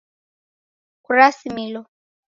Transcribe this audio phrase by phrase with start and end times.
[1.05, 1.81] Kurasimilo